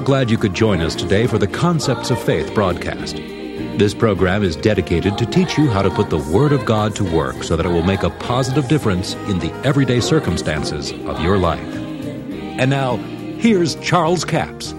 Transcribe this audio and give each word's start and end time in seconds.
We're 0.00 0.06
glad 0.06 0.30
you 0.30 0.38
could 0.38 0.54
join 0.54 0.80
us 0.80 0.94
today 0.94 1.26
for 1.26 1.36
the 1.36 1.46
Concepts 1.46 2.10
of 2.10 2.18
Faith 2.18 2.54
broadcast. 2.54 3.16
This 3.16 3.92
program 3.92 4.42
is 4.42 4.56
dedicated 4.56 5.18
to 5.18 5.26
teach 5.26 5.58
you 5.58 5.68
how 5.68 5.82
to 5.82 5.90
put 5.90 6.08
the 6.08 6.16
Word 6.16 6.52
of 6.52 6.64
God 6.64 6.96
to 6.96 7.04
work 7.04 7.44
so 7.44 7.54
that 7.54 7.66
it 7.66 7.68
will 7.68 7.82
make 7.82 8.02
a 8.02 8.08
positive 8.08 8.66
difference 8.66 9.12
in 9.28 9.38
the 9.40 9.52
everyday 9.62 10.00
circumstances 10.00 10.90
of 10.90 11.20
your 11.20 11.36
life. 11.36 11.60
And 11.60 12.70
now, 12.70 12.96
here's 12.96 13.74
Charles 13.74 14.24
Capps. 14.24 14.72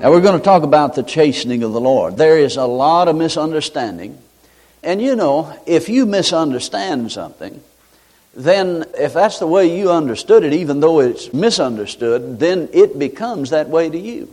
Now, 0.00 0.10
we're 0.10 0.20
going 0.20 0.38
to 0.38 0.44
talk 0.44 0.64
about 0.64 0.94
the 0.94 1.02
chastening 1.02 1.62
of 1.62 1.72
the 1.72 1.80
Lord. 1.80 2.18
There 2.18 2.36
is 2.36 2.58
a 2.58 2.66
lot 2.66 3.08
of 3.08 3.16
misunderstanding. 3.16 4.18
And 4.82 5.00
you 5.00 5.16
know, 5.16 5.58
if 5.64 5.88
you 5.88 6.04
misunderstand 6.04 7.12
something, 7.12 7.62
then 8.38 8.84
if 8.96 9.14
that's 9.14 9.40
the 9.40 9.48
way 9.48 9.76
you 9.76 9.90
understood 9.90 10.44
it, 10.44 10.52
even 10.52 10.78
though 10.78 11.00
it's 11.00 11.34
misunderstood, 11.34 12.38
then 12.38 12.68
it 12.72 12.96
becomes 12.96 13.50
that 13.50 13.68
way 13.68 13.90
to 13.90 13.98
you. 13.98 14.32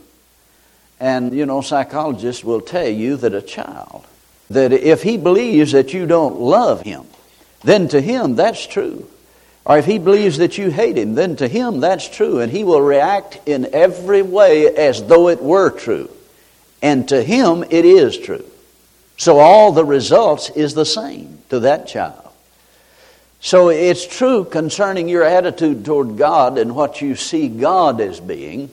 And, 1.00 1.34
you 1.34 1.48
know, 1.48 1.62
psychologists 1.62 2.44
will 2.44 2.62
tell 2.62 2.88
you 2.88 3.18
that 3.18 3.34
a 3.34 3.42
child, 3.42 4.06
that 4.52 4.72
if 4.72 5.02
he 5.02 5.18
believes 5.18 5.72
that 5.72 5.92
you 5.92 6.06
don't 6.06 6.40
love 6.40 6.82
him, 6.82 7.06
then 7.64 7.88
to 7.88 8.00
him 8.00 8.36
that's 8.36 8.68
true. 8.68 9.10
Or 9.66 9.80
if 9.80 9.86
he 9.86 9.98
believes 9.98 10.38
that 10.38 10.60
you 10.60 10.70
hate 10.70 11.00
him, 11.00 11.16
then 11.16 11.36
to 11.38 11.48
him 11.48 11.80
that's 11.80 12.08
true. 12.08 12.40
And 12.40 12.52
he 12.52 12.64
will 12.64 12.82
react 12.82 13.40
in 13.48 13.74
every 13.74 14.22
way 14.22 14.68
as 14.68 15.04
though 15.04 15.30
it 15.30 15.42
were 15.42 15.72
true. 15.72 16.12
And 16.80 17.10
to 17.10 17.24
him 17.24 17.64
it 17.72 17.86
is 17.86 18.20
true. 18.20 18.46
So 19.18 19.40
all 19.40 19.72
the 19.72 19.84
results 19.84 20.52
is 20.52 20.76
the 20.76 20.86
same 20.86 21.40
to 21.50 21.62
that 21.62 21.88
child. 21.88 22.25
So 23.40 23.70
it's 23.70 24.06
true 24.08 24.44
concerning 24.46 25.08
your 25.08 25.24
attitude 25.24 25.86
toward 25.86 26.18
God 26.18 26.58
and 26.58 26.76
what 26.76 27.02
you 27.02 27.16
see 27.16 27.48
God 27.48 28.02
as 28.02 28.20
being. 28.20 28.72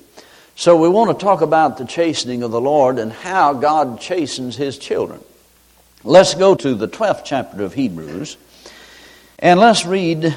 So 0.56 0.76
we 0.76 0.88
want 0.88 1.18
to 1.18 1.24
talk 1.24 1.40
about 1.40 1.78
the 1.78 1.84
chastening 1.84 2.42
of 2.42 2.50
the 2.50 2.60
Lord 2.60 2.98
and 2.98 3.12
how 3.12 3.52
God 3.52 4.00
chastens 4.00 4.56
his 4.56 4.78
children. 4.78 5.22
Let's 6.04 6.34
go 6.34 6.54
to 6.54 6.74
the 6.74 6.88
12th 6.88 7.22
chapter 7.24 7.62
of 7.62 7.74
Hebrews 7.74 8.36
and 9.38 9.58
let's 9.58 9.84
read, 9.84 10.34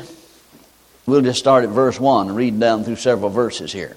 we'll 1.06 1.22
just 1.22 1.40
start 1.40 1.64
at 1.64 1.70
verse 1.70 2.00
1 2.00 2.30
and 2.30 2.36
read 2.36 2.60
down 2.60 2.84
through 2.84 2.96
several 2.96 3.30
verses 3.30 3.72
here. 3.72 3.96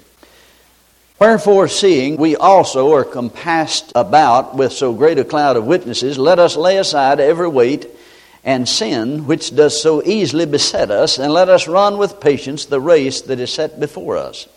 Wherefore, 1.18 1.66
seeing 1.66 2.16
we 2.16 2.36
also 2.36 2.94
are 2.94 3.04
compassed 3.04 3.90
about 3.94 4.54
with 4.54 4.72
so 4.72 4.92
great 4.92 5.18
a 5.18 5.24
cloud 5.24 5.56
of 5.56 5.64
witnesses, 5.64 6.16
let 6.16 6.38
us 6.38 6.56
lay 6.56 6.76
aside 6.76 7.18
every 7.18 7.48
weight 7.48 7.88
and 8.44 8.68
sin 8.68 9.26
which 9.26 9.54
does 9.54 9.80
so 9.80 10.02
easily 10.04 10.46
beset 10.46 10.90
us, 10.90 11.18
and 11.18 11.32
let 11.32 11.48
us 11.48 11.68
run 11.68 11.98
with 11.98 12.20
patience 12.20 12.66
the 12.66 12.80
race 12.80 13.22
that 13.22 13.40
is 13.40 13.52
set 13.52 13.78
before 13.80 14.16
us 14.16 14.48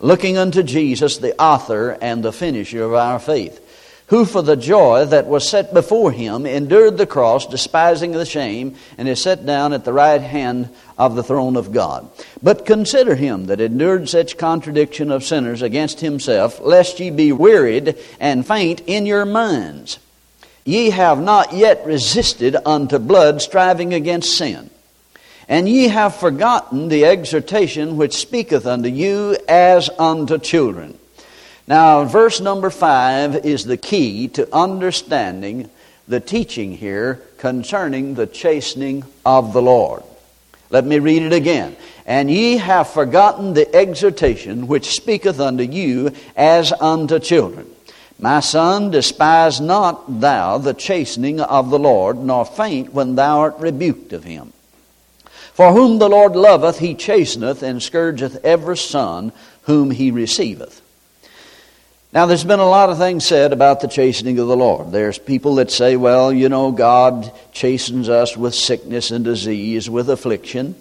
looking 0.00 0.36
unto 0.36 0.62
Jesus, 0.62 1.18
the 1.18 1.40
author 1.40 1.96
and 2.00 2.22
the 2.22 2.32
finisher 2.32 2.82
of 2.82 2.94
our 2.94 3.18
faith, 3.18 3.62
who 4.08 4.24
for 4.24 4.42
the 4.42 4.56
joy 4.56 5.04
that 5.06 5.26
was 5.26 5.48
set 5.48 5.74
before 5.74 6.12
him 6.12 6.46
endured 6.46 6.96
the 6.96 7.06
cross, 7.06 7.46
despising 7.46 8.12
the 8.12 8.26
shame, 8.26 8.76
and 8.98 9.08
is 9.08 9.20
set 9.20 9.44
down 9.44 9.72
at 9.72 9.84
the 9.84 9.92
right 9.92 10.20
hand 10.20 10.68
of 10.96 11.16
the 11.16 11.24
throne 11.24 11.56
of 11.56 11.72
God. 11.72 12.08
But 12.42 12.66
consider 12.66 13.16
him 13.16 13.46
that 13.46 13.60
endured 13.60 14.08
such 14.08 14.38
contradiction 14.38 15.10
of 15.10 15.24
sinners 15.24 15.62
against 15.62 16.00
himself, 16.00 16.60
lest 16.60 17.00
ye 17.00 17.10
be 17.10 17.32
wearied 17.32 17.96
and 18.20 18.46
faint 18.46 18.82
in 18.86 19.06
your 19.06 19.24
minds. 19.24 19.98
Ye 20.66 20.90
have 20.90 21.22
not 21.22 21.52
yet 21.52 21.86
resisted 21.86 22.56
unto 22.66 22.98
blood, 22.98 23.40
striving 23.40 23.94
against 23.94 24.36
sin. 24.36 24.68
And 25.48 25.68
ye 25.68 25.86
have 25.86 26.16
forgotten 26.16 26.88
the 26.88 27.04
exhortation 27.04 27.96
which 27.96 28.16
speaketh 28.16 28.66
unto 28.66 28.88
you 28.88 29.36
as 29.48 29.88
unto 29.96 30.38
children. 30.38 30.98
Now, 31.68 32.04
verse 32.04 32.40
number 32.40 32.70
five 32.70 33.46
is 33.46 33.64
the 33.64 33.76
key 33.76 34.26
to 34.30 34.52
understanding 34.52 35.70
the 36.08 36.18
teaching 36.18 36.76
here 36.76 37.22
concerning 37.38 38.14
the 38.14 38.26
chastening 38.26 39.04
of 39.24 39.52
the 39.52 39.62
Lord. 39.62 40.02
Let 40.70 40.84
me 40.84 40.98
read 40.98 41.22
it 41.22 41.32
again. 41.32 41.76
And 42.06 42.28
ye 42.28 42.56
have 42.56 42.90
forgotten 42.90 43.54
the 43.54 43.72
exhortation 43.72 44.66
which 44.66 44.90
speaketh 44.90 45.38
unto 45.38 45.62
you 45.62 46.10
as 46.36 46.72
unto 46.72 47.20
children. 47.20 47.70
My 48.18 48.40
son, 48.40 48.90
despise 48.90 49.60
not 49.60 50.20
thou 50.20 50.58
the 50.58 50.72
chastening 50.72 51.40
of 51.40 51.68
the 51.70 51.78
Lord, 51.78 52.16
nor 52.16 52.46
faint 52.46 52.94
when 52.94 53.14
thou 53.14 53.40
art 53.40 53.58
rebuked 53.58 54.12
of 54.12 54.24
him. 54.24 54.52
For 55.52 55.72
whom 55.72 55.98
the 55.98 56.08
Lord 56.08 56.34
loveth, 56.34 56.78
he 56.78 56.94
chasteneth 56.94 57.62
and 57.62 57.82
scourgeth 57.82 58.44
every 58.44 58.76
son 58.76 59.32
whom 59.62 59.90
he 59.90 60.10
receiveth. 60.10 60.82
Now, 62.12 62.24
there's 62.24 62.44
been 62.44 62.60
a 62.60 62.68
lot 62.68 62.88
of 62.88 62.96
things 62.96 63.26
said 63.26 63.52
about 63.52 63.80
the 63.80 63.88
chastening 63.88 64.38
of 64.38 64.48
the 64.48 64.56
Lord. 64.56 64.92
There's 64.92 65.18
people 65.18 65.56
that 65.56 65.70
say, 65.70 65.96
well, 65.96 66.32
you 66.32 66.48
know, 66.48 66.72
God 66.72 67.30
chastens 67.52 68.08
us 68.08 68.36
with 68.36 68.54
sickness 68.54 69.10
and 69.10 69.24
disease, 69.24 69.90
with 69.90 70.08
affliction. 70.08 70.76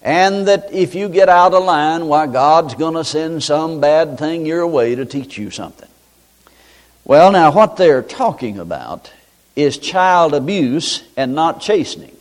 And 0.00 0.48
that 0.48 0.72
if 0.72 0.94
you 0.94 1.10
get 1.10 1.28
out 1.28 1.52
of 1.52 1.64
line, 1.64 2.06
why, 2.06 2.26
God's 2.26 2.74
going 2.74 2.94
to 2.94 3.04
send 3.04 3.42
some 3.42 3.80
bad 3.80 4.18
thing 4.18 4.46
your 4.46 4.66
way 4.66 4.94
to 4.94 5.04
teach 5.04 5.36
you 5.36 5.50
something. 5.50 5.88
Well, 7.04 7.32
now, 7.32 7.52
what 7.52 7.76
they're 7.76 8.02
talking 8.02 8.58
about 8.58 9.12
is 9.54 9.76
child 9.76 10.32
abuse 10.32 11.04
and 11.16 11.34
not 11.34 11.60
chastening. 11.60 12.16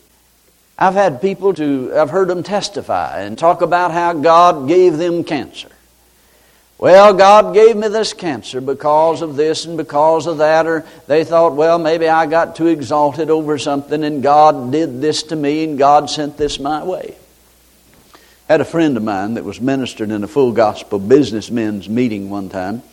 I've 0.78 0.94
had 0.94 1.22
people 1.22 1.54
to, 1.54 1.94
I've 1.96 2.10
heard 2.10 2.28
them 2.28 2.44
testify 2.44 3.22
and 3.22 3.38
talk 3.38 3.62
about 3.62 3.92
how 3.92 4.12
God 4.14 4.68
gave 4.68 4.98
them 4.98 5.24
cancer. 5.24 5.70
Well, 6.78 7.14
God 7.14 7.54
gave 7.54 7.78
me 7.78 7.88
this 7.88 8.12
cancer 8.12 8.60
because 8.60 9.22
of 9.22 9.38
this 9.38 9.64
and 9.64 9.78
because 9.78 10.28
of 10.28 10.40
that, 10.40 10.68
or 10.68 10.86
they 11.08 11.24
thought, 11.24 11.56
well, 11.56 11.80
maybe 11.80 12.10
I 12.10 12.26
got 12.26 12.58
too 12.58 12.68
exalted 12.68 13.30
over 13.30 13.58
something 13.58 14.04
and 14.04 14.22
God 14.22 14.74
did 14.74 15.00
this 15.00 15.24
to 15.24 15.38
me 15.38 15.64
and 15.64 15.78
God 15.78 16.10
sent 16.10 16.36
this 16.36 16.60
my 16.60 16.84
way. 16.84 17.16
I 18.50 18.54
had 18.54 18.62
a 18.62 18.66
friend 18.66 18.98
of 18.98 19.04
mine 19.04 19.36
that 19.36 19.46
was 19.46 19.62
ministered 19.62 20.12
in 20.12 20.26
a 20.26 20.28
full 20.28 20.52
gospel 20.52 21.00
businessmen's 21.00 21.88
meeting 21.88 22.30
one 22.30 22.50
time, 22.50 22.84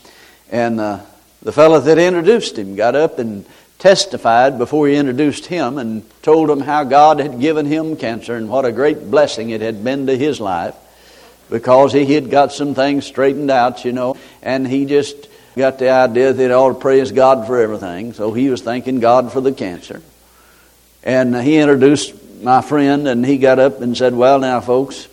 and 0.53 0.79
uh, 0.79 1.01
the 1.43 1.53
fellow 1.53 1.81
that 1.81 1.99
introduced 1.99 2.59
him 2.59 2.77
got 2.77 2.95
up 2.95 3.19
and 3.19 3.45
testified 3.79 4.59
before 4.59 4.87
he 4.89 4.95
introduced 4.95 5.47
him 5.47 5.79
and 5.79 6.05
told 6.23 6.51
him 6.51 6.61
how 6.61 6.85
God 6.85 7.19
had 7.19 7.41
given 7.41 7.65
him 7.65 7.97
cancer 7.97 8.37
and 8.37 8.49
what 8.49 8.67
a 8.67 8.73
great 8.73 9.11
blessing 9.11 9.51
it 9.51 9.63
had 9.63 9.83
been 9.83 10.07
to 10.07 10.17
his 10.17 10.39
life 10.39 10.75
because 11.49 11.93
he 11.93 12.15
had 12.15 12.31
got 12.31 12.53
some 12.53 12.75
things 12.75 13.07
straightened 13.07 13.51
out, 13.51 13.85
you 13.85 13.93
know, 13.93 14.17
and 14.43 14.67
he 14.67 14.85
just 14.85 15.29
got 15.57 15.79
the 15.79 15.91
idea 15.91 16.33
that 16.33 16.47
he 16.47 16.53
ought 16.53 16.75
to 16.75 16.79
praise 16.79 17.11
God 17.11 17.47
for 17.47 17.59
everything. 17.59 18.13
So 18.13 18.33
he 18.33 18.51
was 18.51 18.63
thanking 18.63 19.01
God 19.01 19.33
for 19.33 19.41
the 19.41 19.53
cancer. 19.53 20.03
And 21.03 21.35
he 21.35 21.57
introduced 21.57 22.15
my 22.43 22.63
friend, 22.63 23.09
and 23.09 23.25
he 23.25 23.39
got 23.39 23.59
up 23.59 23.81
and 23.81 23.97
said, 23.97 24.15
Well, 24.15 24.39
now, 24.39 24.61
folks, 24.61 25.09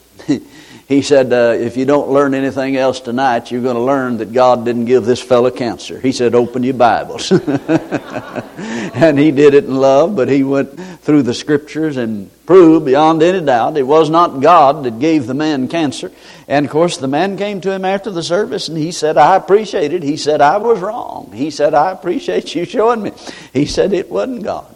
he 0.88 1.02
said, 1.02 1.34
uh, 1.34 1.54
if 1.60 1.76
you 1.76 1.84
don't 1.84 2.10
learn 2.10 2.34
anything 2.34 2.78
else 2.78 3.02
tonight, 3.02 3.52
you're 3.52 3.62
going 3.62 3.76
to 3.76 3.82
learn 3.82 4.20
that 4.20 4.32
God 4.32 4.64
didn't 4.64 4.86
give 4.86 5.04
this 5.04 5.22
fellow 5.22 5.52
cancer. 5.52 6.00
He 6.00 6.14
said, 6.14 6.34
open 6.34 6.64
your 6.64 6.76
Bibles. 6.76 7.30
and 8.58 9.20
he 9.20 9.32
did 9.32 9.54
it 9.54 9.66
in 9.66 9.76
love, 9.76 10.16
but 10.16 10.30
he 10.30 10.46
went 10.46 10.80
through 11.02 11.24
the 11.24 11.34
scriptures 11.34 11.98
and 11.98 12.32
proved 12.46 12.86
beyond 12.86 13.22
any 13.22 13.46
doubt 13.46 13.76
it 13.76 13.84
was 13.84 14.10
not 14.10 14.40
God 14.40 14.86
that 14.86 15.00
gave 15.00 15.28
the 15.28 15.34
man 15.34 15.68
cancer. 15.68 16.10
And 16.48 16.66
of 16.66 16.72
course, 16.72 16.96
the 16.96 17.10
man 17.10 17.36
came 17.36 17.60
to 17.62 17.72
him 17.72 17.84
after 17.84 18.10
the 18.10 18.24
service 18.24 18.70
and 18.70 18.78
he 18.78 18.94
said, 18.94 19.18
I 19.18 19.36
appreciate 19.36 19.92
it. 19.92 20.04
He 20.04 20.16
said, 20.16 20.40
I 20.40 20.56
was 20.56 20.80
wrong. 20.80 21.34
He 21.34 21.52
said, 21.52 21.74
I 21.74 21.92
appreciate 21.92 22.56
you 22.56 22.64
showing 22.64 23.04
me. 23.04 23.12
He 23.52 23.66
said, 23.66 23.92
it 23.92 24.10
wasn't 24.10 24.44
God. 24.44 24.74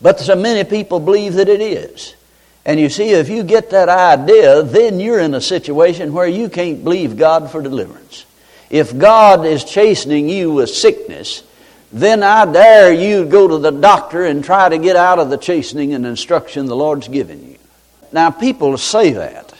But 0.00 0.18
so 0.18 0.34
many 0.34 0.64
people 0.64 0.98
believe 0.98 1.34
that 1.34 1.50
it 1.50 1.60
is. 1.60 2.14
And 2.64 2.78
you 2.78 2.88
see, 2.88 3.10
if 3.10 3.28
you 3.28 3.42
get 3.42 3.70
that 3.70 3.88
idea, 3.88 4.62
then 4.62 5.00
you're 5.00 5.18
in 5.18 5.34
a 5.34 5.40
situation 5.40 6.12
where 6.12 6.28
you 6.28 6.48
can't 6.48 6.84
believe 6.84 7.16
God 7.16 7.50
for 7.50 7.60
deliverance. 7.60 8.24
If 8.70 8.96
God 8.96 9.44
is 9.44 9.64
chastening 9.64 10.28
you 10.28 10.52
with 10.52 10.70
sickness, 10.70 11.42
then 11.92 12.22
I 12.22 12.50
dare 12.50 12.92
you 12.92 13.26
go 13.26 13.48
to 13.48 13.58
the 13.58 13.70
doctor 13.70 14.24
and 14.24 14.42
try 14.42 14.68
to 14.68 14.78
get 14.78 14.96
out 14.96 15.18
of 15.18 15.28
the 15.28 15.36
chastening 15.36 15.92
and 15.92 16.06
instruction 16.06 16.66
the 16.66 16.76
Lord's 16.76 17.08
given 17.08 17.50
you. 17.50 17.58
Now, 18.12 18.30
people 18.30 18.78
say 18.78 19.12
that. 19.12 19.52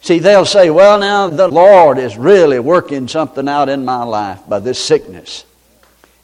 See, 0.00 0.18
they'll 0.18 0.46
say, 0.46 0.70
well, 0.70 0.98
now 0.98 1.28
the 1.28 1.48
Lord 1.48 1.98
is 1.98 2.16
really 2.16 2.58
working 2.58 3.08
something 3.08 3.48
out 3.48 3.68
in 3.68 3.84
my 3.84 4.04
life 4.04 4.40
by 4.48 4.60
this 4.60 4.82
sickness. 4.82 5.44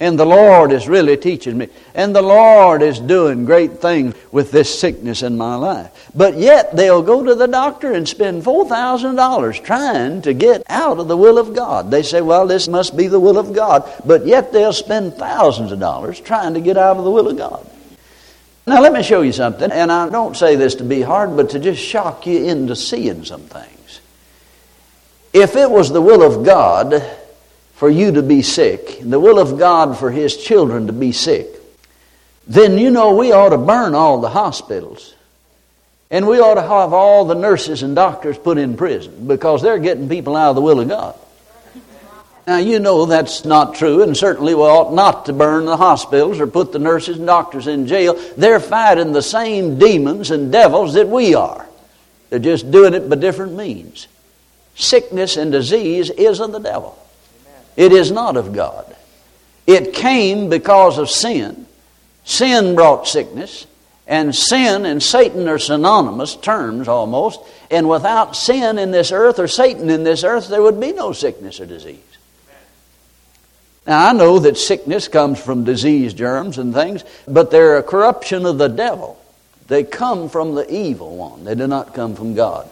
And 0.00 0.19
the 0.19 0.25
Lord 0.25 0.73
is 0.73 0.88
really 0.88 1.19
teaching 1.19 1.58
me. 1.58 1.69
And 1.94 2.17
the 2.17 2.23
Lord 2.23 2.81
is 2.81 2.99
doing 2.99 3.44
great 3.44 3.82
things 3.82 4.14
with 4.32 4.50
this 4.50 4.81
sickness 4.81 5.23
in 5.23 5.37
my 5.37 5.56
life. 5.56 6.11
But 6.14 6.38
yet 6.38 6.75
they'll 6.75 7.02
go 7.02 7.23
to 7.23 7.35
the 7.35 7.47
doctor 7.47 7.93
and 7.93 8.08
spend 8.08 8.43
$4,000 8.43 9.62
trying 9.62 10.23
to 10.23 10.32
get 10.32 10.62
out 10.70 10.99
of 10.99 11.06
the 11.06 11.19
will 11.19 11.37
of 11.37 11.55
God. 11.55 11.91
They 11.91 12.02
say, 12.02 12.23
well, 12.23 12.47
this 12.47 12.67
must 12.67 12.97
be 12.97 13.08
the 13.08 13.20
will 13.20 13.37
of 13.37 13.52
God. 13.52 13.93
But 14.06 14.26
yet 14.26 14.55
they'll 14.55 14.73
spend 14.73 15.17
thousands 15.17 15.70
of 15.70 15.81
dollars 15.81 16.19
trying 16.19 16.55
to 16.55 16.61
get 16.61 16.79
out 16.79 16.97
of 16.97 17.05
the 17.05 17.11
will 17.11 17.29
of 17.29 17.37
God. 17.37 17.70
Now, 18.67 18.81
let 18.81 18.94
me 18.94 19.02
show 19.02 19.20
you 19.20 19.32
something. 19.32 19.70
And 19.70 19.93
I 19.93 20.08
don't 20.08 20.35
say 20.35 20.56
this 20.56 20.76
to 20.76 20.85
be 20.85 21.02
hard, 21.02 21.37
but 21.37 21.50
to 21.50 21.58
just 21.58 21.82
shock 21.82 22.26
you 22.26 22.47
into 22.47 22.75
seeing 22.75 23.26
some 23.26 23.43
things. 23.43 24.00
If 25.35 25.56
it 25.56 25.70
was 25.70 25.91
the 25.91 26.00
will 26.00 26.23
of 26.23 26.47
God 26.47 27.05
for 27.80 27.88
you 27.88 28.12
to 28.12 28.22
be 28.22 28.42
sick, 28.42 29.00
and 29.00 29.10
the 29.10 29.18
will 29.18 29.38
of 29.38 29.58
God 29.58 29.96
for 29.96 30.10
His 30.10 30.36
children 30.36 30.88
to 30.88 30.92
be 30.92 31.12
sick, 31.12 31.46
then 32.46 32.76
you 32.76 32.90
know 32.90 33.16
we 33.16 33.32
ought 33.32 33.48
to 33.48 33.56
burn 33.56 33.94
all 33.94 34.20
the 34.20 34.28
hospitals. 34.28 35.14
And 36.10 36.26
we 36.26 36.40
ought 36.40 36.56
to 36.56 36.60
have 36.60 36.92
all 36.92 37.24
the 37.24 37.34
nurses 37.34 37.82
and 37.82 37.96
doctors 37.96 38.36
put 38.36 38.58
in 38.58 38.76
prison 38.76 39.26
because 39.26 39.62
they're 39.62 39.78
getting 39.78 40.10
people 40.10 40.36
out 40.36 40.50
of 40.50 40.56
the 40.56 40.60
will 40.60 40.78
of 40.78 40.88
God. 40.88 41.18
Now, 42.46 42.58
you 42.58 42.80
know 42.80 43.06
that's 43.06 43.46
not 43.46 43.76
true, 43.76 44.02
and 44.02 44.14
certainly 44.14 44.54
we 44.54 44.60
ought 44.60 44.92
not 44.92 45.24
to 45.24 45.32
burn 45.32 45.64
the 45.64 45.78
hospitals 45.78 46.38
or 46.38 46.46
put 46.46 46.72
the 46.72 46.78
nurses 46.78 47.16
and 47.16 47.26
doctors 47.26 47.66
in 47.66 47.86
jail. 47.86 48.12
They're 48.36 48.60
fighting 48.60 49.12
the 49.12 49.22
same 49.22 49.78
demons 49.78 50.30
and 50.30 50.52
devils 50.52 50.92
that 50.92 51.08
we 51.08 51.34
are. 51.34 51.66
They're 52.28 52.40
just 52.40 52.70
doing 52.70 52.92
it 52.92 53.08
by 53.08 53.16
different 53.16 53.54
means. 53.54 54.06
Sickness 54.74 55.38
and 55.38 55.50
disease 55.50 56.10
is 56.10 56.40
of 56.40 56.52
the 56.52 56.58
devil, 56.58 56.98
it 57.76 57.93
is 57.93 58.11
not 58.11 58.37
of 58.37 58.52
God. 58.52 58.96
It 59.67 59.94
came 59.94 60.49
because 60.49 60.99
of 60.99 61.08
sin. 61.11 61.67
Sin 62.25 62.75
brought 62.75 63.08
sickness, 63.08 63.67
and 64.06 64.34
sin 64.34 64.84
and 64.84 65.02
Satan 65.02 65.49
are 65.49 65.58
synonymous 65.58 66.37
terms 66.37 66.88
almost. 66.88 67.40
And 67.70 67.88
without 67.88 68.37
sin 68.37 68.78
in 68.78 68.90
this 68.90 69.12
earth 69.12 69.38
or 69.38 69.49
Satan 69.49 69.88
in 69.90 70.05
this 70.05 70.25
earth, 70.25 70.49
there 70.49 70.62
would 70.62 70.81
be 70.81 70.93
no 70.93 71.12
sickness 71.12 71.61
or 71.61 71.67
disease. 71.67 71.99
Now, 73.87 74.08
I 74.08 74.12
know 74.12 74.38
that 74.40 74.58
sickness 74.58 75.08
comes 75.08 75.40
from 75.40 75.64
disease 75.64 76.12
germs 76.14 76.58
and 76.58 76.75
things, 76.75 77.05
but 77.26 77.50
they're 77.50 77.78
a 77.78 77.82
corruption 77.82 78.46
of 78.46 78.58
the 78.58 78.69
devil. 78.69 79.20
They 79.69 79.84
come 79.84 80.28
from 80.28 80.55
the 80.55 80.73
evil 80.73 81.16
one, 81.16 81.44
they 81.44 81.55
do 81.55 81.66
not 81.66 81.94
come 81.94 82.14
from 82.14 82.34
God. 82.34 82.69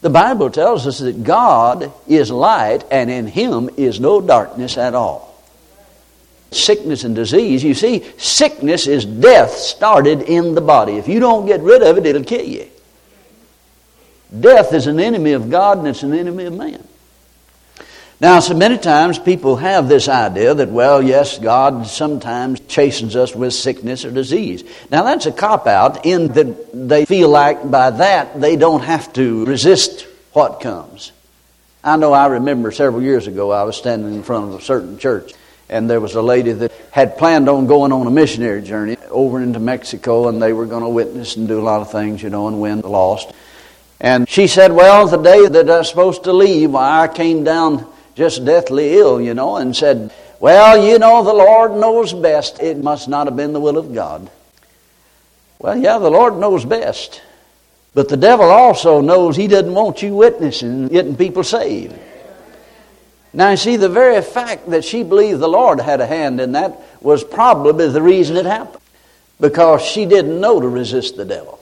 The 0.00 0.10
Bible 0.10 0.50
tells 0.50 0.86
us 0.86 1.00
that 1.00 1.24
God 1.24 1.92
is 2.06 2.30
light, 2.30 2.84
and 2.90 3.10
in 3.10 3.26
Him 3.26 3.68
is 3.76 3.98
no 3.98 4.20
darkness 4.20 4.78
at 4.78 4.94
all. 4.94 5.34
Sickness 6.50 7.04
and 7.04 7.14
disease, 7.14 7.62
you 7.62 7.74
see, 7.74 8.04
sickness 8.16 8.86
is 8.86 9.04
death 9.04 9.50
started 9.50 10.22
in 10.22 10.54
the 10.54 10.60
body. 10.60 10.94
If 10.94 11.08
you 11.08 11.20
don't 11.20 11.46
get 11.46 11.60
rid 11.60 11.82
of 11.82 11.98
it, 11.98 12.06
it'll 12.06 12.24
kill 12.24 12.44
you. 12.44 12.68
Death 14.40 14.72
is 14.72 14.86
an 14.86 15.00
enemy 15.00 15.32
of 15.32 15.50
God 15.50 15.78
and 15.78 15.88
it's 15.88 16.02
an 16.02 16.14
enemy 16.14 16.44
of 16.44 16.54
man. 16.54 16.86
Now, 18.20 18.40
so 18.40 18.54
many 18.54 18.78
times 18.78 19.16
people 19.16 19.54
have 19.56 19.88
this 19.88 20.08
idea 20.08 20.52
that, 20.52 20.70
well, 20.70 21.00
yes, 21.00 21.38
God 21.38 21.86
sometimes 21.86 22.58
chastens 22.60 23.14
us 23.14 23.32
with 23.32 23.54
sickness 23.54 24.04
or 24.04 24.10
disease. 24.10 24.64
Now, 24.90 25.04
that's 25.04 25.26
a 25.26 25.32
cop 25.32 25.68
out 25.68 26.04
in 26.04 26.32
that 26.32 26.72
they 26.88 27.04
feel 27.04 27.28
like 27.28 27.70
by 27.70 27.90
that 27.90 28.40
they 28.40 28.56
don't 28.56 28.82
have 28.82 29.12
to 29.12 29.44
resist 29.44 30.04
what 30.32 30.60
comes. 30.60 31.12
I 31.84 31.96
know 31.96 32.12
I 32.12 32.26
remember 32.26 32.72
several 32.72 33.02
years 33.02 33.28
ago 33.28 33.52
I 33.52 33.62
was 33.62 33.76
standing 33.76 34.12
in 34.12 34.24
front 34.24 34.52
of 34.52 34.60
a 34.60 34.62
certain 34.62 34.98
church 34.98 35.32
and 35.68 35.88
there 35.88 36.00
was 36.00 36.16
a 36.16 36.22
lady 36.22 36.52
that 36.52 36.72
had 36.90 37.18
planned 37.18 37.48
on 37.48 37.68
going 37.68 37.92
on 37.92 38.06
a 38.06 38.10
missionary 38.10 38.62
journey 38.62 38.96
over 39.10 39.40
into 39.40 39.60
Mexico 39.60 40.28
and 40.28 40.42
they 40.42 40.52
were 40.52 40.66
going 40.66 40.82
to 40.82 40.88
witness 40.88 41.36
and 41.36 41.46
do 41.46 41.60
a 41.60 41.62
lot 41.62 41.82
of 41.82 41.92
things, 41.92 42.20
you 42.20 42.30
know, 42.30 42.48
and 42.48 42.60
win 42.60 42.80
the 42.80 42.88
lost. 42.88 43.32
And 44.00 44.28
she 44.28 44.48
said, 44.48 44.72
Well, 44.72 45.06
the 45.06 45.18
day 45.18 45.46
that 45.46 45.70
I 45.70 45.78
was 45.78 45.88
supposed 45.88 46.24
to 46.24 46.32
leave, 46.32 46.74
I 46.74 47.06
came 47.08 47.44
down 47.44 47.86
just 48.18 48.44
deathly 48.44 48.94
ill, 48.94 49.20
you 49.20 49.32
know, 49.32 49.56
and 49.56 49.74
said, 49.74 50.12
Well, 50.40 50.84
you 50.84 50.98
know, 50.98 51.22
the 51.22 51.32
Lord 51.32 51.72
knows 51.72 52.12
best. 52.12 52.60
It 52.60 52.76
must 52.76 53.08
not 53.08 53.28
have 53.28 53.36
been 53.36 53.52
the 53.52 53.60
will 53.60 53.78
of 53.78 53.94
God. 53.94 54.28
Well, 55.60 55.78
yeah, 55.78 55.98
the 55.98 56.10
Lord 56.10 56.36
knows 56.36 56.64
best. 56.64 57.22
But 57.94 58.08
the 58.08 58.16
devil 58.16 58.46
also 58.46 59.00
knows 59.00 59.36
he 59.36 59.46
doesn't 59.46 59.72
want 59.72 60.02
you 60.02 60.14
witnessing, 60.14 60.88
getting 60.88 61.16
people 61.16 61.44
saved. 61.44 61.96
Now, 63.32 63.50
you 63.50 63.56
see, 63.56 63.76
the 63.76 63.88
very 63.88 64.20
fact 64.20 64.68
that 64.70 64.84
she 64.84 65.04
believed 65.04 65.38
the 65.38 65.48
Lord 65.48 65.80
had 65.80 66.00
a 66.00 66.06
hand 66.06 66.40
in 66.40 66.52
that 66.52 66.76
was 67.00 67.22
probably 67.22 67.88
the 67.88 68.02
reason 68.02 68.36
it 68.36 68.46
happened. 68.46 68.82
Because 69.40 69.82
she 69.82 70.06
didn't 70.06 70.40
know 70.40 70.60
to 70.60 70.66
resist 70.66 71.16
the 71.16 71.24
devil. 71.24 71.57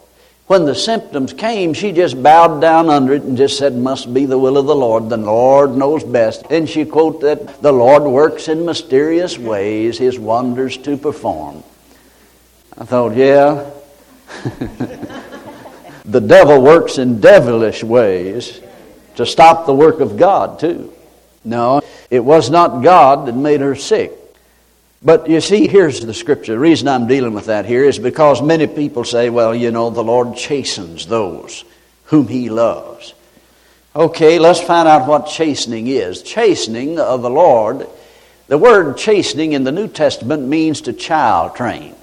When 0.46 0.64
the 0.64 0.74
symptoms 0.76 1.32
came, 1.32 1.74
she 1.74 1.90
just 1.90 2.22
bowed 2.22 2.60
down 2.60 2.88
under 2.88 3.14
it 3.14 3.22
and 3.22 3.36
just 3.36 3.58
said, 3.58 3.74
Must 3.74 4.14
be 4.14 4.26
the 4.26 4.38
will 4.38 4.56
of 4.56 4.66
the 4.66 4.76
Lord. 4.76 5.08
The 5.08 5.16
Lord 5.16 5.76
knows 5.76 6.04
best. 6.04 6.44
And 6.50 6.68
she 6.68 6.84
quoted 6.84 7.22
that 7.22 7.62
the 7.62 7.72
Lord 7.72 8.04
works 8.04 8.46
in 8.46 8.64
mysterious 8.64 9.38
ways, 9.38 9.98
his 9.98 10.20
wonders 10.20 10.76
to 10.78 10.96
perform. 10.96 11.64
I 12.78 12.84
thought, 12.84 13.16
yeah. 13.16 13.68
the 16.04 16.20
devil 16.20 16.62
works 16.62 16.98
in 16.98 17.20
devilish 17.20 17.82
ways 17.82 18.60
to 19.16 19.26
stop 19.26 19.66
the 19.66 19.74
work 19.74 19.98
of 19.98 20.16
God, 20.16 20.60
too. 20.60 20.92
No, 21.44 21.80
it 22.08 22.20
was 22.20 22.50
not 22.50 22.82
God 22.82 23.26
that 23.26 23.34
made 23.34 23.60
her 23.60 23.74
sick. 23.74 24.12
But 25.02 25.28
you 25.28 25.40
see, 25.40 25.68
here's 25.68 26.00
the 26.00 26.14
scripture. 26.14 26.52
The 26.52 26.58
reason 26.58 26.88
I'm 26.88 27.06
dealing 27.06 27.34
with 27.34 27.46
that 27.46 27.66
here 27.66 27.84
is 27.84 27.98
because 27.98 28.42
many 28.42 28.66
people 28.66 29.04
say, 29.04 29.30
well, 29.30 29.54
you 29.54 29.70
know, 29.70 29.90
the 29.90 30.02
Lord 30.02 30.36
chastens 30.36 31.06
those 31.06 31.64
whom 32.04 32.28
He 32.28 32.48
loves. 32.48 33.14
Okay, 33.94 34.38
let's 34.38 34.60
find 34.60 34.86
out 34.88 35.08
what 35.08 35.26
chastening 35.26 35.86
is. 35.86 36.22
Chastening 36.22 36.98
of 36.98 37.22
the 37.22 37.30
Lord, 37.30 37.86
the 38.46 38.58
word 38.58 38.96
chastening 38.96 39.52
in 39.52 39.64
the 39.64 39.72
New 39.72 39.88
Testament 39.88 40.46
means 40.46 40.82
to 40.82 40.92
child 40.92 41.56
train. 41.56 41.94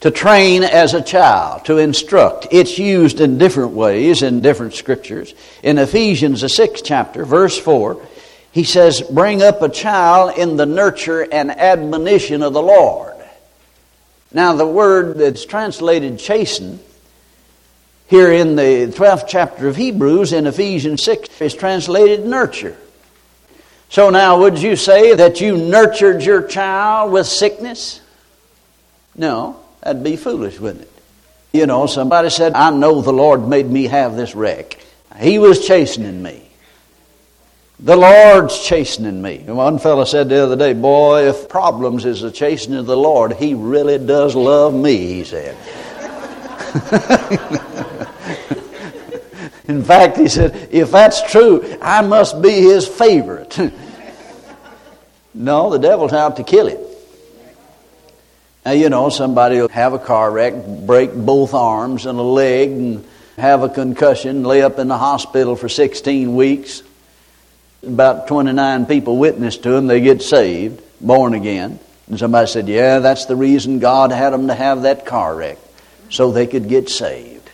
To 0.00 0.10
train 0.10 0.62
as 0.62 0.94
a 0.94 1.02
child, 1.02 1.64
to 1.66 1.78
instruct. 1.78 2.48
It's 2.50 2.78
used 2.78 3.20
in 3.20 3.38
different 3.38 3.72
ways 3.72 4.22
in 4.22 4.40
different 4.40 4.74
scriptures. 4.74 5.34
In 5.62 5.78
Ephesians, 5.78 6.42
the 6.42 6.48
sixth 6.48 6.84
chapter, 6.84 7.24
verse 7.24 7.58
4, 7.58 8.00
he 8.56 8.64
says, 8.64 9.02
Bring 9.02 9.42
up 9.42 9.60
a 9.60 9.68
child 9.68 10.38
in 10.38 10.56
the 10.56 10.64
nurture 10.64 11.20
and 11.20 11.50
admonition 11.50 12.40
of 12.40 12.54
the 12.54 12.62
Lord. 12.62 13.14
Now, 14.32 14.54
the 14.54 14.66
word 14.66 15.18
that's 15.18 15.44
translated 15.44 16.18
chasten 16.18 16.80
here 18.06 18.32
in 18.32 18.56
the 18.56 18.90
12th 18.96 19.26
chapter 19.28 19.68
of 19.68 19.76
Hebrews 19.76 20.32
in 20.32 20.46
Ephesians 20.46 21.02
6 21.02 21.38
is 21.42 21.54
translated 21.54 22.24
nurture. 22.24 22.78
So 23.90 24.08
now, 24.08 24.40
would 24.40 24.58
you 24.58 24.74
say 24.74 25.14
that 25.14 25.42
you 25.42 25.58
nurtured 25.58 26.22
your 26.22 26.40
child 26.40 27.12
with 27.12 27.26
sickness? 27.26 28.00
No, 29.14 29.60
that'd 29.82 30.02
be 30.02 30.16
foolish, 30.16 30.58
wouldn't 30.58 30.84
it? 30.84 30.92
You 31.52 31.66
know, 31.66 31.86
somebody 31.86 32.30
said, 32.30 32.54
I 32.54 32.70
know 32.70 33.02
the 33.02 33.12
Lord 33.12 33.46
made 33.46 33.66
me 33.66 33.84
have 33.84 34.16
this 34.16 34.34
wreck. 34.34 34.78
He 35.18 35.38
was 35.38 35.66
chastening 35.66 36.22
me. 36.22 36.45
The 37.78 37.94
Lord's 37.94 38.58
chastening 38.64 39.20
me. 39.20 39.40
One 39.40 39.78
fellow 39.78 40.04
said 40.04 40.30
the 40.30 40.42
other 40.42 40.56
day, 40.56 40.72
Boy, 40.72 41.28
if 41.28 41.46
problems 41.48 42.06
is 42.06 42.22
the 42.22 42.30
chastening 42.30 42.78
of 42.78 42.86
the 42.86 42.96
Lord, 42.96 43.34
He 43.34 43.52
really 43.52 43.98
does 43.98 44.34
love 44.34 44.72
me, 44.72 44.96
he 44.96 45.24
said. 45.24 45.56
In 49.68 49.82
fact, 49.82 50.16
he 50.16 50.28
said, 50.28 50.68
if 50.70 50.92
that's 50.92 51.28
true, 51.30 51.76
I 51.82 52.00
must 52.00 52.40
be 52.40 52.52
his 52.52 52.86
favorite. 52.86 53.58
no, 55.34 55.70
the 55.70 55.78
devil's 55.78 56.12
out 56.12 56.36
to 56.36 56.44
kill 56.44 56.68
him. 56.68 56.78
Now, 58.64 58.70
you 58.72 58.88
know, 58.88 59.08
somebody 59.08 59.60
will 59.60 59.68
have 59.70 59.92
a 59.92 59.98
car 59.98 60.30
wreck, 60.30 60.54
break 60.64 61.12
both 61.12 61.52
arms 61.52 62.06
and 62.06 62.16
a 62.16 62.22
leg, 62.22 62.70
and 62.70 63.04
have 63.38 63.64
a 63.64 63.68
concussion, 63.68 64.44
lay 64.44 64.62
up 64.62 64.78
in 64.78 64.86
the 64.86 64.98
hospital 64.98 65.56
for 65.56 65.68
16 65.68 66.36
weeks 66.36 66.82
about 67.82 68.28
29 68.28 68.86
people 68.86 69.16
witness 69.18 69.56
to 69.58 69.74
him, 69.74 69.86
they 69.86 70.00
get 70.00 70.22
saved, 70.22 70.82
born 71.00 71.34
again. 71.34 71.78
And 72.08 72.18
somebody 72.18 72.46
said, 72.46 72.68
Yeah, 72.68 73.00
that's 73.00 73.26
the 73.26 73.36
reason 73.36 73.78
God 73.78 74.12
had 74.12 74.32
them 74.32 74.48
to 74.48 74.54
have 74.54 74.82
that 74.82 75.06
car 75.06 75.34
wreck, 75.34 75.58
so 76.10 76.30
they 76.30 76.46
could 76.46 76.68
get 76.68 76.88
saved. 76.88 77.50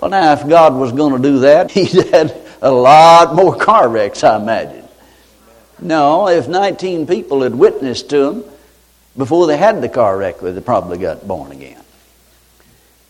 Well, 0.00 0.10
now, 0.10 0.32
if 0.32 0.48
God 0.48 0.74
was 0.74 0.92
going 0.92 1.20
to 1.20 1.28
do 1.28 1.40
that, 1.40 1.70
He'd 1.72 2.06
had 2.08 2.36
a 2.62 2.70
lot 2.70 3.34
more 3.34 3.56
car 3.56 3.88
wrecks, 3.88 4.24
I 4.24 4.40
imagine. 4.40 4.86
No, 5.80 6.28
if 6.28 6.46
19 6.46 7.06
people 7.06 7.42
had 7.42 7.54
witnessed 7.54 8.10
to 8.10 8.30
him 8.30 8.44
before 9.16 9.46
they 9.46 9.56
had 9.56 9.80
the 9.80 9.88
car 9.88 10.16
wreck, 10.16 10.40
they 10.40 10.60
probably 10.60 10.98
got 10.98 11.26
born 11.26 11.52
again. 11.52 11.82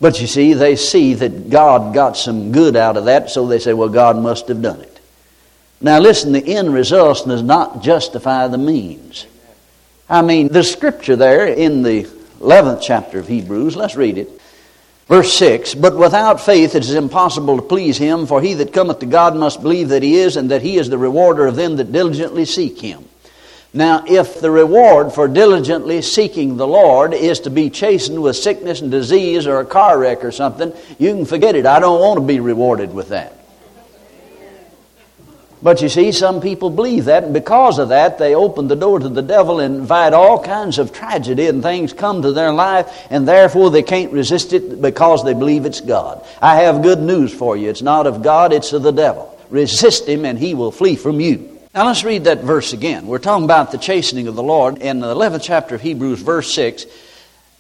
But 0.01 0.21
you 0.21 0.27
see, 0.27 0.55
they 0.55 0.77
see 0.77 1.15
that 1.15 1.51
God 1.51 1.93
got 1.93 2.17
some 2.17 2.53
good 2.53 2.77
out 2.77 2.97
of 2.97 3.05
that, 3.07 3.31
so 3.31 3.47
they 3.47 3.59
say, 3.59 3.75
well, 3.75 3.89
God 3.89 4.17
must 4.17 4.49
have 4.49 4.63
done 4.63 4.81
it. 4.81 4.90
Now, 5.81 5.99
listen, 5.99 6.33
the 6.33 6.45
end 6.45 6.75
result 6.75 7.27
does 7.27 7.43
not 7.43 7.83
justify 7.83 8.49
the 8.49 8.59
means. 8.59 9.27
I 10.09 10.23
mean, 10.23 10.49
the 10.49 10.63
scripture 10.63 11.17
there 11.17 11.47
in 11.47 11.83
the 11.83 12.05
11th 12.41 12.83
chapter 12.83 13.19
of 13.19 13.29
Hebrews, 13.29 13.77
let's 13.77 13.97
read 13.97 14.19
it. 14.19 14.29
Verse 15.07 15.33
6 15.35 15.75
But 15.75 15.97
without 15.97 16.41
faith 16.41 16.75
it 16.75 16.85
is 16.85 16.95
impossible 16.95 17.57
to 17.57 17.63
please 17.63 17.97
him, 17.97 18.27
for 18.27 18.43
he 18.43 18.55
that 18.55 18.73
cometh 18.73 18.99
to 19.01 19.07
God 19.07 19.35
must 19.35 19.63
believe 19.63 19.89
that 19.89 20.03
he 20.03 20.17
is, 20.19 20.37
and 20.37 20.51
that 20.51 20.63
he 20.63 20.77
is 20.77 20.91
the 20.91 20.99
rewarder 20.99 21.47
of 21.47 21.57
them 21.57 21.77
that 21.77 21.93
diligently 21.93 22.45
seek 22.45 22.81
him. 22.81 23.05
Now, 23.73 24.05
if 24.07 24.41
the 24.41 24.51
reward 24.51 25.13
for 25.13 25.29
diligently 25.29 26.03
seeking 26.03 26.57
the 26.57 26.67
Lord 26.67 27.15
is 27.15 27.41
to 27.41 27.51
be 27.51 27.71
chastened 27.71 28.21
with 28.21 28.37
sickness 28.37 28.81
and 28.81 28.91
disease 28.91 29.47
or 29.47 29.61
a 29.61 29.65
car 29.65 29.99
wreck 29.99 30.25
or 30.25 30.33
something, 30.33 30.73
you 30.99 31.15
can 31.15 31.25
forget 31.25 31.55
it. 31.55 31.67
I 31.67 31.79
don't 31.79 32.01
want 32.01 32.19
to 32.19 32.27
be 32.27 32.41
rewarded 32.41 32.93
with 32.93 33.11
that. 33.11 33.40
But 35.63 35.83
you 35.83 35.91
see, 35.91 36.13
some 36.13 36.41
people 36.41 36.71
believe 36.71 37.05
that, 37.05 37.25
and 37.25 37.35
because 37.35 37.79
of 37.79 37.91
that, 37.91 38.19
they 38.19 38.35
open 38.35 38.69
the 38.69 38.77
door 38.77 38.99
to 38.99 39.09
the 39.11 39.21
devil 39.21 39.61
and 39.61 39.77
invite 39.77 40.15
all 40.15 40.43
kinds 40.43 40.79
of 40.79 40.93
tragedy 40.93 41.49
and 41.49 41.63
things 41.63 41.93
come 41.93 42.23
to 42.23 42.33
their 42.33 42.53
life, 42.53 43.07
and 43.11 43.29
therefore 43.29 43.71
they 43.71 43.83
can't 43.83 44.13
resist 44.13 44.55
it 44.55 44.81
because 44.81 45.23
they 45.23 45.35
believe 45.35 45.67
it's 45.67 45.83
God. 45.83 46.25
I 46.41 46.63
have 46.63 46.83
good 46.83 47.01
news 47.01 47.35
for 47.35 47.59
you. 47.59 47.69
It's 47.69 47.83
not 47.83 48.07
of 48.07 48.23
God, 48.23 48.55
it's 48.55 48.73
of 48.73 48.83
the 48.83 48.91
devil. 48.91 49.39
Resist 49.51 50.09
him, 50.09 50.25
and 50.25 50.39
he 50.39 50.55
will 50.55 50.73
flee 50.73 50.97
from 50.97 51.21
you. 51.21 51.59
Now 51.75 51.87
let's 51.87 52.05
read 52.05 52.25
that 52.25 52.43
verse 52.43 52.73
again. 52.73 53.07
We're 53.07 53.19
talking 53.19 53.45
about 53.45 53.71
the 53.71 53.79
chastening 53.79 54.29
of 54.29 54.37
the 54.37 54.43
Lord 54.43 54.79
in 54.79 55.01
the 55.01 55.15
11th 55.15 55.43
chapter 55.43 55.75
of 55.75 55.83
Hebrews, 55.83 56.23
verse 56.23 56.53
6. 56.55 56.87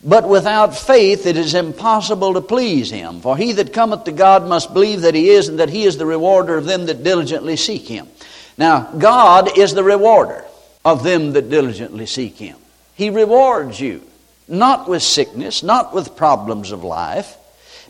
But 0.02 0.28
without 0.28 0.76
faith 0.76 1.26
it 1.26 1.36
is 1.36 1.54
impossible 1.54 2.34
to 2.34 2.40
please 2.40 2.90
him. 2.90 3.20
For 3.20 3.36
he 3.36 3.52
that 3.52 3.72
cometh 3.72 4.04
to 4.04 4.12
God 4.12 4.46
must 4.46 4.72
believe 4.72 5.02
that 5.02 5.14
he 5.14 5.30
is, 5.30 5.48
and 5.48 5.58
that 5.58 5.68
he 5.68 5.84
is 5.84 5.98
the 5.98 6.06
rewarder 6.06 6.56
of 6.56 6.64
them 6.64 6.86
that 6.86 7.04
diligently 7.04 7.56
seek 7.56 7.86
him. 7.86 8.08
Now, 8.56 8.90
God 8.96 9.58
is 9.58 9.74
the 9.74 9.84
rewarder 9.84 10.44
of 10.84 11.02
them 11.02 11.32
that 11.32 11.50
diligently 11.50 12.06
seek 12.06 12.36
him. 12.36 12.56
He 12.94 13.10
rewards 13.10 13.80
you, 13.80 14.02
not 14.48 14.88
with 14.88 15.02
sickness, 15.02 15.62
not 15.62 15.94
with 15.94 16.16
problems 16.16 16.72
of 16.72 16.84
life. 16.84 17.36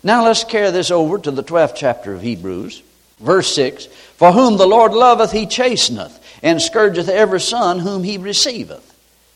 Now 0.03 0.25
let's 0.25 0.43
carry 0.43 0.71
this 0.71 0.91
over 0.91 1.17
to 1.17 1.31
the 1.31 1.43
12th 1.43 1.75
chapter 1.75 2.13
of 2.13 2.21
Hebrews, 2.21 2.81
verse 3.19 3.53
6. 3.55 3.85
For 3.85 4.31
whom 4.31 4.57
the 4.57 4.67
Lord 4.67 4.93
loveth, 4.93 5.31
he 5.31 5.45
chasteneth, 5.45 6.19
and 6.43 6.61
scourgeth 6.61 7.07
every 7.07 7.39
son 7.39 7.79
whom 7.79 8.03
he 8.03 8.17
receiveth. 8.17 8.90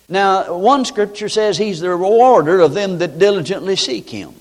Now, 0.07 0.57
one 0.57 0.85
scripture 0.85 1.29
says 1.29 1.57
he's 1.57 1.79
the 1.79 1.89
rewarder 1.89 2.59
of 2.59 2.73
them 2.73 2.99
that 2.99 3.17
diligently 3.17 3.75
seek 3.75 4.09
him. 4.09 4.33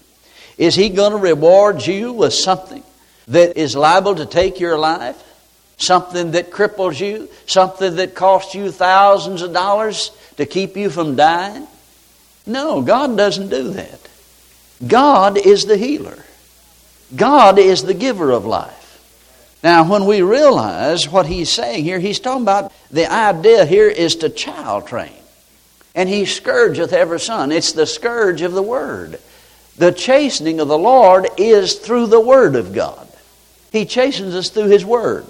Is 0.59 0.75
he 0.75 0.89
going 0.89 1.13
to 1.13 1.19
reward 1.19 1.87
you 1.87 2.13
with 2.13 2.35
something 2.35 2.83
that 3.29 3.57
is 3.57 3.75
liable 3.75 4.15
to 4.17 4.27
take 4.27 4.61
your 4.61 4.79
life? 4.79 5.21
Something 5.79 6.33
that 6.33 6.51
cripples 6.51 7.01
you? 7.01 7.29
Something 7.47 7.97
that 7.97 8.15
costs 8.15 8.55
you 8.55 8.71
thousands 8.71 9.43
of 9.43 9.53
dollars 9.53 10.11
to 10.37 10.47
keep 10.47 10.77
you 10.77 10.91
from 10.91 11.17
dying? 11.17 11.67
No, 12.47 12.83
God 12.83 13.17
doesn't 13.17 13.49
do 13.49 13.71
that. 13.71 14.01
God 14.87 15.39
is 15.39 15.65
the 15.65 15.77
healer. 15.77 16.23
God 17.17 17.59
is 17.59 17.83
the 17.83 17.95
giver 17.95 18.31
of 18.31 18.45
life. 18.45 18.81
Now, 19.63 19.89
when 19.91 20.05
we 20.05 20.21
realize 20.21 21.09
what 21.09 21.27
he's 21.27 21.49
saying 21.49 21.85
here, 21.85 21.99
he's 21.99 22.21
talking 22.21 22.43
about 22.43 22.71
the 22.91 23.11
idea 23.11 23.65
here 23.65 23.89
is 23.89 24.17
to 24.17 24.29
child 24.29 24.87
train. 24.87 25.13
And 25.95 26.09
he 26.09 26.25
scourgeth 26.25 26.93
every 26.93 27.21
son. 27.21 27.53
It's 27.53 27.73
the 27.73 27.87
scourge 27.87 28.43
of 28.43 28.53
the 28.53 28.63
Word. 28.63 29.21
The 29.77 29.93
chastening 29.93 30.61
of 30.61 30.69
the 30.69 30.79
Lord 30.79 31.29
is 31.37 31.75
through 31.75 32.07
the 32.07 32.21
Word 32.21 32.57
of 32.57 32.73
God. 32.73 33.09
He 33.73 33.85
chastens 33.85 34.35
us 34.35 34.51
through 34.51 34.69
His 34.69 34.85
Word. 34.85 35.27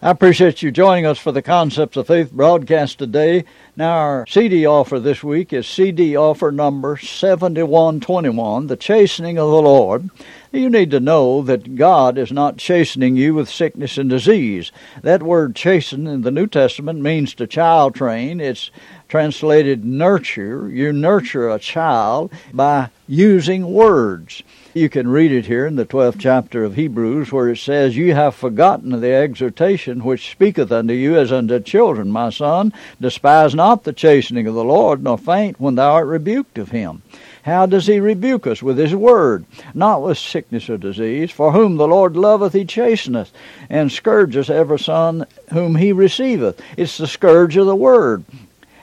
I 0.00 0.10
appreciate 0.10 0.62
you 0.62 0.72
joining 0.72 1.06
us 1.06 1.18
for 1.18 1.30
the 1.30 1.42
Concepts 1.42 1.96
of 1.96 2.08
Faith 2.08 2.32
broadcast 2.32 2.98
today. 2.98 3.44
Now, 3.76 3.92
our 3.92 4.26
CD 4.26 4.66
offer 4.66 4.98
this 4.98 5.22
week 5.22 5.52
is 5.52 5.66
CD 5.66 6.16
offer 6.16 6.50
number 6.50 6.96
7121, 6.96 8.66
The 8.66 8.76
Chastening 8.76 9.38
of 9.38 9.48
the 9.50 9.62
Lord. 9.62 10.10
You 10.52 10.68
need 10.68 10.90
to 10.90 11.00
know 11.00 11.40
that 11.40 11.76
God 11.76 12.18
is 12.18 12.30
not 12.30 12.58
chastening 12.58 13.16
you 13.16 13.32
with 13.32 13.48
sickness 13.48 13.96
and 13.96 14.10
disease. 14.10 14.70
That 15.00 15.22
word 15.22 15.56
chasten 15.56 16.06
in 16.06 16.20
the 16.20 16.30
New 16.30 16.46
Testament 16.46 17.00
means 17.00 17.32
to 17.34 17.46
child 17.46 17.94
train. 17.94 18.38
It's 18.38 18.70
translated 19.08 19.82
nurture. 19.82 20.68
You 20.68 20.92
nurture 20.92 21.48
a 21.48 21.58
child 21.58 22.32
by 22.52 22.90
using 23.08 23.72
words. 23.72 24.42
You 24.74 24.90
can 24.90 25.08
read 25.08 25.32
it 25.32 25.46
here 25.46 25.66
in 25.66 25.76
the 25.76 25.86
12th 25.86 26.18
chapter 26.18 26.64
of 26.64 26.74
Hebrews 26.74 27.32
where 27.32 27.48
it 27.48 27.58
says, 27.58 27.96
You 27.96 28.14
have 28.14 28.34
forgotten 28.34 29.00
the 29.00 29.12
exhortation 29.12 30.04
which 30.04 30.30
speaketh 30.30 30.70
unto 30.70 30.92
you 30.92 31.16
as 31.16 31.32
unto 31.32 31.60
children, 31.60 32.10
my 32.10 32.28
son. 32.28 32.74
Despise 33.00 33.54
not 33.54 33.84
the 33.84 33.92
chastening 33.94 34.46
of 34.46 34.54
the 34.54 34.64
Lord, 34.64 35.02
nor 35.02 35.16
faint 35.16 35.58
when 35.58 35.76
thou 35.76 35.92
art 35.92 36.06
rebuked 36.06 36.58
of 36.58 36.70
him. 36.70 37.02
How 37.42 37.66
does 37.66 37.86
he 37.86 37.98
rebuke 37.98 38.46
us? 38.46 38.62
With 38.62 38.78
his 38.78 38.94
word, 38.94 39.44
not 39.74 40.02
with 40.02 40.18
sickness 40.18 40.70
or 40.70 40.78
disease. 40.78 41.30
For 41.30 41.52
whom 41.52 41.76
the 41.76 41.88
Lord 41.88 42.16
loveth, 42.16 42.52
he 42.52 42.64
chasteneth, 42.64 43.30
and 43.68 43.90
scourgeth 43.90 44.48
every 44.48 44.78
son 44.78 45.26
whom 45.52 45.74
he 45.74 45.92
receiveth. 45.92 46.60
It's 46.76 46.98
the 46.98 47.06
scourge 47.06 47.56
of 47.56 47.66
the 47.66 47.76
word. 47.76 48.24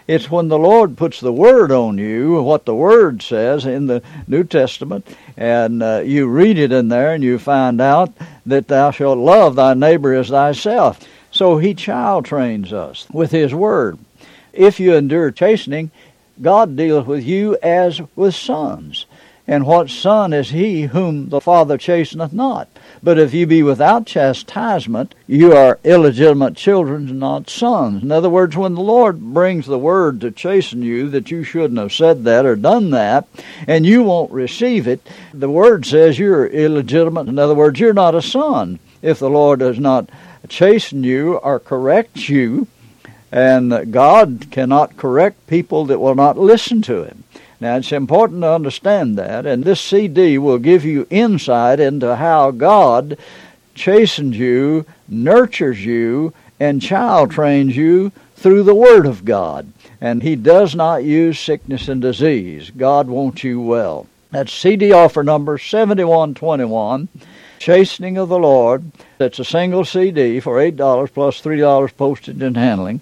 It's 0.09 0.31
when 0.31 0.47
the 0.47 0.57
Lord 0.57 0.97
puts 0.97 1.19
the 1.19 1.31
Word 1.31 1.71
on 1.71 1.99
you, 1.99 2.41
what 2.41 2.65
the 2.65 2.73
Word 2.73 3.21
says 3.21 3.63
in 3.63 3.85
the 3.85 4.01
New 4.27 4.43
Testament, 4.43 5.05
and 5.37 5.83
uh, 5.83 6.01
you 6.03 6.27
read 6.27 6.57
it 6.57 6.71
in 6.71 6.87
there 6.87 7.13
and 7.13 7.23
you 7.23 7.37
find 7.37 7.79
out 7.79 8.11
that 8.43 8.67
thou 8.67 8.89
shalt 8.89 9.19
love 9.19 9.55
thy 9.55 9.75
neighbor 9.75 10.15
as 10.15 10.29
thyself. 10.29 10.99
So 11.29 11.59
He 11.59 11.75
child 11.75 12.25
trains 12.25 12.73
us 12.73 13.05
with 13.13 13.29
His 13.29 13.53
Word. 13.53 13.99
If 14.51 14.79
you 14.79 14.95
endure 14.95 15.29
chastening, 15.29 15.91
God 16.41 16.75
deals 16.75 17.05
with 17.05 17.23
you 17.23 17.57
as 17.61 18.01
with 18.15 18.35
sons. 18.35 19.05
And 19.49 19.65
what 19.65 19.89
son 19.89 20.31
is 20.31 20.51
he 20.51 20.83
whom 20.83 21.29
the 21.29 21.41
Father 21.41 21.75
chasteneth 21.75 22.31
not? 22.31 22.67
But 23.01 23.17
if 23.17 23.33
you 23.33 23.47
be 23.47 23.63
without 23.63 24.05
chastisement, 24.05 25.15
you 25.25 25.53
are 25.53 25.79
illegitimate 25.83 26.55
children, 26.55 27.17
not 27.17 27.49
sons. 27.49 28.03
In 28.03 28.11
other 28.11 28.29
words, 28.29 28.55
when 28.55 28.75
the 28.75 28.81
Lord 28.81 29.19
brings 29.19 29.65
the 29.65 29.79
word 29.79 30.21
to 30.21 30.29
chasten 30.29 30.83
you 30.83 31.09
that 31.09 31.31
you 31.31 31.43
shouldn't 31.43 31.79
have 31.79 31.91
said 31.91 32.25
that 32.25 32.45
or 32.45 32.55
done 32.55 32.91
that, 32.91 33.27
and 33.65 33.87
you 33.87 34.03
won't 34.03 34.31
receive 34.31 34.87
it, 34.87 35.01
the 35.33 35.49
word 35.49 35.83
says 35.83 36.19
you're 36.19 36.45
illegitimate. 36.45 37.27
In 37.27 37.39
other 37.39 37.55
words, 37.55 37.79
you're 37.79 37.91
not 37.91 38.13
a 38.13 38.21
son. 38.21 38.77
If 39.01 39.17
the 39.17 39.31
Lord 39.31 39.61
does 39.61 39.79
not 39.79 40.11
chasten 40.47 41.03
you 41.03 41.37
or 41.37 41.59
correct 41.59 42.29
you, 42.29 42.67
and 43.31 43.91
God 43.91 44.47
cannot 44.51 44.97
correct 44.97 45.47
people 45.47 45.85
that 45.85 45.99
will 45.99 46.15
not 46.15 46.37
listen 46.37 46.81
to 46.83 47.03
Him. 47.03 47.23
Now, 47.61 47.75
it's 47.75 47.91
important 47.91 48.41
to 48.41 48.53
understand 48.53 49.17
that, 49.17 49.45
and 49.45 49.63
this 49.63 49.81
CD 49.81 50.37
will 50.37 50.59
give 50.59 50.85
you 50.85 51.05
insight 51.09 51.79
into 51.79 52.15
how 52.15 52.51
God 52.51 53.17
chastens 53.75 54.37
you, 54.37 54.85
nurtures 55.07 55.83
you, 55.83 56.33
and 56.59 56.81
child 56.81 57.31
trains 57.31 57.75
you 57.75 58.11
through 58.35 58.63
the 58.63 58.75
Word 58.75 59.05
of 59.05 59.25
God. 59.25 59.71
And 59.99 60.23
He 60.23 60.35
does 60.37 60.73
not 60.73 61.03
use 61.03 61.37
sickness 61.37 61.89
and 61.89 62.01
disease. 62.01 62.71
God 62.71 63.07
wants 63.07 63.43
you 63.43 63.59
well. 63.59 64.07
That's 64.31 64.53
CD 64.53 64.91
offer 64.93 65.23
number 65.23 65.57
7121, 65.57 67.09
Chastening 67.59 68.17
of 68.17 68.29
the 68.29 68.39
Lord. 68.39 68.89
That's 69.17 69.37
a 69.37 69.43
single 69.43 69.83
CD 69.83 70.39
for 70.39 70.55
$8 70.55 71.13
plus 71.13 71.41
$3 71.41 71.97
postage 71.97 72.41
and 72.41 72.55
handling. 72.55 73.01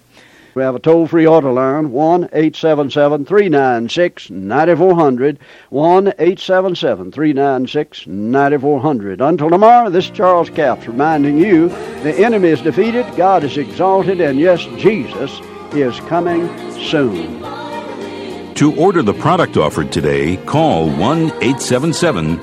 We 0.54 0.64
have 0.64 0.74
a 0.74 0.80
toll 0.80 1.06
free 1.06 1.24
order 1.24 1.52
line 1.52 1.92
1 1.92 2.24
877 2.32 3.24
396 3.24 4.30
9400. 4.30 5.38
1 5.70 6.08
877 6.08 7.12
396 7.12 8.06
9400. 8.08 9.20
Until 9.20 9.50
tomorrow, 9.50 9.90
this 9.90 10.06
is 10.06 10.10
Charles 10.10 10.50
Capps 10.50 10.88
reminding 10.88 11.38
you 11.38 11.68
the 12.02 12.18
enemy 12.18 12.48
is 12.48 12.60
defeated, 12.60 13.06
God 13.16 13.44
is 13.44 13.56
exalted, 13.56 14.20
and 14.20 14.40
yes, 14.40 14.64
Jesus 14.76 15.38
is 15.72 16.00
coming 16.08 16.48
soon. 16.88 17.44
To 18.56 18.74
order 18.74 19.02
the 19.02 19.14
product 19.14 19.56
offered 19.56 19.92
today, 19.92 20.36
call 20.38 20.90
1 20.90 20.98
877 20.98 22.42